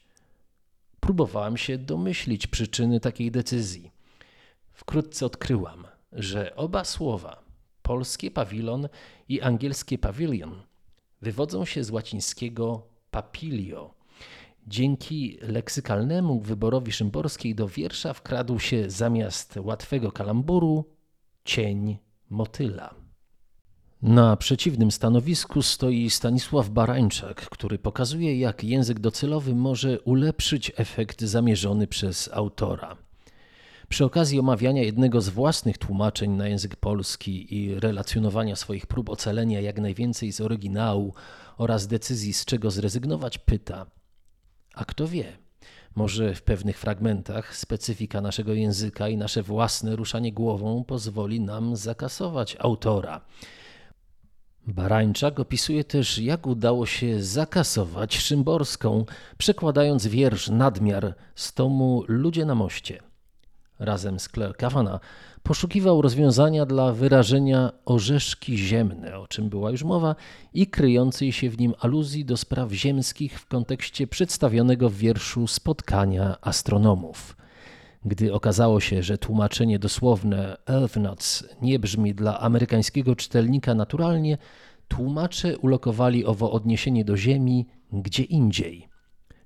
Próbowałam 1.00 1.58
się 1.58 1.78
domyślić 1.78 2.48
przyczyny 2.48 3.00
takiej 3.00 3.32
decyzji. 3.32 3.92
Wkrótce 4.74 5.26
odkryłam– 5.26 5.88
że 6.16 6.56
oba 6.56 6.84
słowa, 6.84 7.44
polskie 7.82 8.32
pawilon 8.32 8.88
i 9.30 9.42
angielskie 9.42 9.98
pavilion, 9.98 10.62
wywodzą 11.22 11.66
się 11.66 11.84
z 11.84 11.92
łacińskiego 11.92 12.88
papilio. 13.12 13.94
Dzięki 14.68 15.38
leksykalnemu 15.42 16.40
wyborowi 16.40 16.92
Szymborskiej 16.92 17.56
do 17.56 17.68
wiersza 17.68 18.14
wkradł 18.14 18.60
się 18.60 18.90
zamiast 18.90 19.58
łatwego 19.58 20.12
kalamburu 20.12 20.86
cień 21.44 21.98
motyla. 22.30 22.96
Na 24.02 24.38
przeciwnym 24.38 24.92
stanowisku 24.92 25.62
stoi 25.62 26.10
Stanisław 26.10 26.70
Barańczak, 26.70 27.50
który 27.50 27.80
pokazuje, 27.80 28.40
jak 28.40 28.64
język 28.64 29.00
docelowy 29.00 29.56
może 29.56 30.02
ulepszyć 30.02 30.72
efekt 30.76 31.22
zamierzony 31.22 31.88
przez 31.88 32.30
autora. 32.34 33.05
Przy 33.90 34.06
okazji 34.06 34.40
omawiania 34.40 34.84
jednego 34.84 35.22
z 35.22 35.30
własnych 35.30 35.78
tłumaczeń 35.78 36.32
na 36.32 36.48
język 36.48 36.76
polski 36.76 37.56
i 37.56 37.80
relacjonowania 37.80 38.56
swoich 38.56 38.88
prób 38.88 39.10
ocalenia 39.10 39.62
jak 39.62 39.80
najwięcej 39.80 40.32
z 40.32 40.42
oryginału 40.42 41.14
oraz 41.58 41.88
decyzji 41.88 42.34
z 42.34 42.46
czego 42.46 42.72
zrezygnować, 42.72 43.38
pyta: 43.38 43.86
A 44.74 44.86
kto 44.86 45.08
wie? 45.08 45.38
Może 45.96 46.36
w 46.36 46.42
pewnych 46.42 46.80
fragmentach 46.80 47.58
specyfika 47.58 48.22
naszego 48.22 48.54
języka 48.54 49.10
i 49.10 49.18
nasze 49.18 49.44
własne 49.44 49.96
ruszanie 49.96 50.34
głową 50.34 50.84
pozwoli 50.84 51.40
nam 51.40 51.76
zakasować 51.76 52.58
autora. 52.60 53.22
Barańczak 54.68 55.40
opisuje 55.40 55.84
też, 55.84 56.18
jak 56.18 56.48
udało 56.48 56.86
się 56.86 57.24
zakasować 57.24 58.18
Szymborską, 58.18 59.06
przekładając 59.38 60.08
wiersz 60.08 60.50
Nadmiar 60.50 61.16
z 61.36 61.54
tomu 61.54 62.04
Ludzie 62.08 62.46
na 62.46 62.56
moście 62.56 63.05
razem 63.80 64.20
z 64.20 64.28
Claire 64.28 64.56
Kavanagh, 64.56 65.02
poszukiwał 65.44 66.02
rozwiązania 66.02 66.66
dla 66.66 66.92
wyrażenia 66.92 67.72
orzeszki 67.86 68.58
ziemne, 68.58 69.20
o 69.20 69.28
czym 69.28 69.50
była 69.50 69.72
już 69.72 69.84
mowa, 69.84 70.16
i 70.54 70.68
kryjącej 70.68 71.32
się 71.32 71.50
w 71.50 71.60
nim 71.60 71.74
aluzji 71.80 72.26
do 72.26 72.38
spraw 72.38 72.72
ziemskich 72.72 73.40
w 73.40 73.48
kontekście 73.48 74.08
przedstawionego 74.08 74.90
w 74.90 74.96
wierszu 74.96 75.48
spotkania 75.48 76.38
astronomów. 76.42 77.38
Gdy 78.06 78.34
okazało 78.34 78.80
się, 78.80 79.04
że 79.04 79.18
tłumaczenie 79.18 79.80
dosłowne 79.80 80.58
Elfnuts 80.66 81.44
nie 81.62 81.80
brzmi 81.80 82.16
dla 82.16 82.40
amerykańskiego 82.40 83.16
czytelnika 83.16 83.76
naturalnie, 83.76 84.38
tłumacze 84.88 85.58
ulokowali 85.58 86.26
owo 86.26 86.52
odniesienie 86.52 87.06
do 87.06 87.18
Ziemi 87.18 87.66
gdzie 87.94 88.24
indziej– 88.24 88.88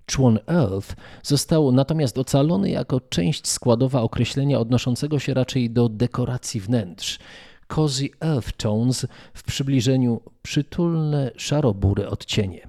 Człon 0.10 0.39
Earth 0.48 0.95
został 1.24 1.72
natomiast 1.72 2.17
ocalony 2.17 2.69
jako 2.69 3.02
część 3.02 3.48
składowa 3.48 4.02
określenia 4.02 4.60
odnoszącego 4.60 5.19
się 5.19 5.34
raczej 5.34 5.69
do 5.69 5.89
dekoracji 5.89 6.62
wnętrz. 6.62 7.19
Cozy 7.67 8.10
Earth 8.22 8.52
Tones 8.58 9.08
w 9.34 9.43
przybliżeniu 9.43 10.22
przytulne 10.41 11.32
szarobury 11.36 12.08
odcienie. 12.08 12.67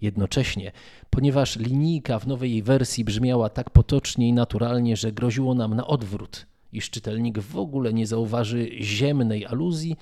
Jednocześnie, 0.00 0.72
ponieważ 1.10 1.56
linijka 1.56 2.18
w 2.18 2.26
nowej 2.26 2.62
wersji 2.62 3.04
brzmiała 3.04 3.48
tak 3.48 3.70
potocznie 3.70 4.28
i 4.28 4.32
naturalnie, 4.32 4.96
że 4.96 5.12
groziło 5.12 5.54
nam 5.54 5.74
na 5.74 5.86
odwrót, 5.86 6.46
iż 6.72 6.90
czytelnik 6.90 7.38
w 7.38 7.56
ogóle 7.56 7.92
nie 7.92 8.06
zauważy 8.06 8.68
ziemnej 8.80 9.46
aluzji, 9.46 9.96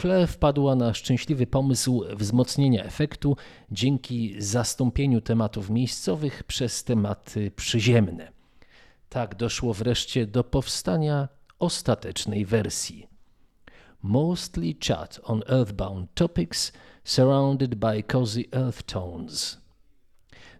Klee 0.00 0.26
wpadła 0.26 0.76
na 0.76 0.94
szczęśliwy 0.94 1.46
pomysł 1.46 2.04
wzmocnienia 2.16 2.84
efektu 2.84 3.36
dzięki 3.70 4.34
zastąpieniu 4.38 5.20
tematów 5.20 5.70
miejscowych 5.70 6.44
przez 6.44 6.84
tematy 6.84 7.50
przyziemne. 7.50 8.32
Tak 9.08 9.34
doszło 9.34 9.74
wreszcie 9.74 10.26
do 10.26 10.44
powstania 10.44 11.28
ostatecznej 11.58 12.44
wersji. 12.44 13.06
Mostly 14.02 14.74
chat 14.88 15.20
on 15.24 15.42
earthbound 15.48 16.14
topics 16.14 16.72
surrounded 17.04 17.74
by 17.74 18.02
cozy 18.02 18.44
earth 18.52 18.82
tones. 18.82 19.60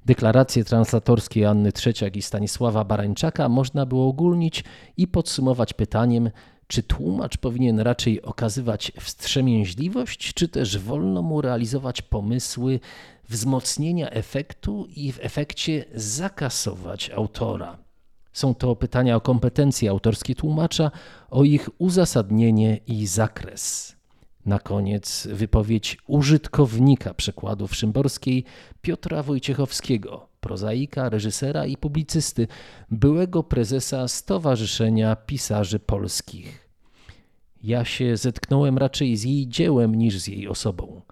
Deklaracje 0.06 0.64
translatorskie 0.64 1.48
Anny 1.50 1.72
Trzeciak 1.72 2.16
i 2.16 2.22
Stanisława 2.22 2.84
Barańczaka 2.84 3.48
można 3.48 3.86
było 3.86 4.08
ogólnić 4.08 4.64
i 4.96 5.08
podsumować 5.08 5.74
pytaniem, 5.74 6.30
czy 6.70 6.82
tłumacz 6.82 7.36
powinien 7.36 7.80
raczej 7.80 8.22
okazywać 8.22 8.92
wstrzemięźliwość, 9.00 10.34
czy 10.34 10.48
też 10.48 10.78
wolno 10.78 11.22
mu 11.22 11.40
realizować 11.40 12.02
pomysły 12.02 12.80
wzmocnienia 13.28 14.10
efektu 14.10 14.86
i 14.96 15.12
w 15.12 15.18
efekcie 15.22 15.84
zakasować 15.94 17.10
autora? 17.10 17.78
Są 18.32 18.54
to 18.54 18.76
pytania 18.76 19.16
o 19.16 19.20
kompetencje 19.20 19.90
autorskie 19.90 20.34
tłumacza, 20.34 20.90
o 21.30 21.44
ich 21.44 21.68
uzasadnienie 21.78 22.80
i 22.86 23.06
zakres. 23.06 23.96
Na 24.46 24.58
koniec 24.58 25.28
wypowiedź 25.32 25.98
użytkownika 26.06 27.14
przekładów 27.14 27.76
szymborskiej 27.76 28.44
Piotra 28.82 29.22
Wojciechowskiego, 29.22 30.29
prozaika, 30.40 31.08
reżysera 31.08 31.66
i 31.66 31.76
publicysty, 31.76 32.48
byłego 32.90 33.42
prezesa 33.42 34.08
Stowarzyszenia 34.08 35.16
Pisarzy 35.16 35.78
Polskich. 35.78 36.68
Ja 37.62 37.84
się 37.84 38.16
zetknąłem 38.16 38.78
raczej 38.78 39.16
z 39.16 39.24
jej 39.24 39.48
dziełem 39.48 39.94
niż 39.94 40.18
z 40.18 40.26
jej 40.26 40.48
osobą. 40.48 41.02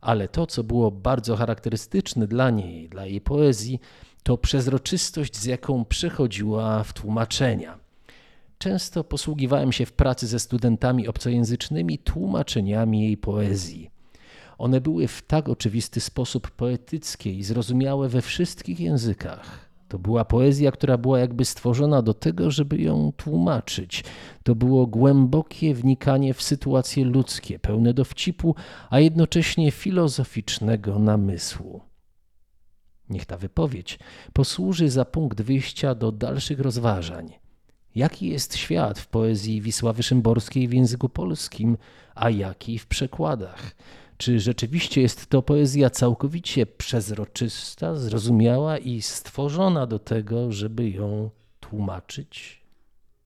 Ale 0.00 0.28
to, 0.28 0.46
co 0.46 0.64
było 0.64 0.90
bardzo 0.90 1.36
charakterystyczne 1.36 2.26
dla 2.26 2.50
niej, 2.50 2.88
dla 2.88 3.06
jej 3.06 3.20
poezji, 3.20 3.80
to 4.22 4.38
przezroczystość, 4.38 5.36
z 5.36 5.44
jaką 5.44 5.84
przechodziła 5.84 6.84
w 6.84 6.92
tłumaczenia. 6.92 7.78
Często 8.58 9.04
posługiwałem 9.04 9.72
się 9.72 9.86
w 9.86 9.92
pracy 9.92 10.26
ze 10.26 10.38
studentami 10.38 11.08
obcojęzycznymi 11.08 11.98
tłumaczeniami 11.98 13.02
jej 13.02 13.16
poezji. 13.16 13.90
One 14.62 14.80
były 14.80 15.08
w 15.08 15.22
tak 15.22 15.48
oczywisty 15.48 16.00
sposób 16.00 16.50
poetyckie 16.50 17.32
i 17.32 17.42
zrozumiałe 17.42 18.08
we 18.08 18.22
wszystkich 18.22 18.80
językach. 18.80 19.70
To 19.88 19.98
była 19.98 20.24
poezja, 20.24 20.72
która 20.72 20.98
była 20.98 21.18
jakby 21.18 21.44
stworzona 21.44 22.02
do 22.02 22.14
tego, 22.14 22.50
żeby 22.50 22.78
ją 22.78 23.12
tłumaczyć. 23.16 24.04
To 24.42 24.54
było 24.54 24.86
głębokie 24.86 25.74
wnikanie 25.74 26.34
w 26.34 26.42
sytuacje 26.42 27.04
ludzkie, 27.04 27.58
pełne 27.58 27.94
dowcipu, 27.94 28.54
a 28.90 29.00
jednocześnie 29.00 29.70
filozoficznego 29.70 30.98
namysłu. 30.98 31.80
Niech 33.10 33.26
ta 33.26 33.36
wypowiedź 33.36 33.98
posłuży 34.32 34.90
za 34.90 35.04
punkt 35.04 35.42
wyjścia 35.42 35.94
do 35.94 36.12
dalszych 36.12 36.60
rozważań. 36.60 37.32
Jaki 37.94 38.28
jest 38.28 38.56
świat 38.56 38.98
w 38.98 39.06
poezji 39.06 39.60
Wisławy 39.60 40.02
Szymborskiej 40.02 40.68
w 40.68 40.72
języku 40.72 41.08
polskim, 41.08 41.76
a 42.14 42.30
jaki 42.30 42.78
w 42.78 42.86
przekładach? 42.86 43.74
Czy 44.22 44.40
rzeczywiście 44.40 45.00
jest 45.00 45.26
to 45.26 45.42
poezja 45.42 45.90
całkowicie 45.90 46.66
przezroczysta, 46.66 47.94
zrozumiała 47.94 48.78
i 48.78 49.02
stworzona 49.02 49.86
do 49.86 49.98
tego, 49.98 50.52
żeby 50.52 50.90
ją 50.90 51.30
tłumaczyć? 51.60 52.61